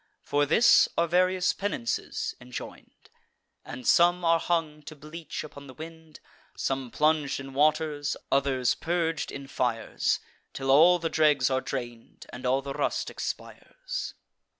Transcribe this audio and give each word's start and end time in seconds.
For 0.23 0.47
this 0.47 0.89
are 0.97 1.05
various 1.05 1.53
penances 1.53 2.33
enjoin'd; 2.41 3.11
And 3.63 3.87
some 3.87 4.25
are 4.25 4.39
hung 4.39 4.81
to 4.85 4.95
bleach 4.95 5.43
upon 5.43 5.67
the 5.67 5.75
wind, 5.75 6.19
Some 6.57 6.89
plung'd 6.89 7.39
in 7.39 7.53
waters, 7.53 8.17
others 8.31 8.73
purg'd 8.73 9.31
in 9.31 9.45
fires, 9.45 10.19
Till 10.53 10.71
all 10.71 10.97
the 10.97 11.07
dregs 11.11 11.51
are 11.51 11.61
drain'd, 11.61 12.25
and 12.33 12.47
all 12.47 12.63
the 12.63 12.73
rust 12.73 13.11
expires. 13.11 14.15